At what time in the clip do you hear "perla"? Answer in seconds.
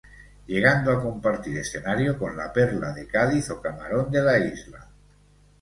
2.51-2.91